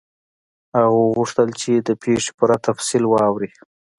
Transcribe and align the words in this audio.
هغه 0.77 0.91
وغوښتل 1.01 1.49
چې 1.61 1.71
د 1.87 1.89
پیښې 2.01 2.31
پوره 2.37 2.57
تفصیل 2.67 3.03
واوري. 3.07 3.51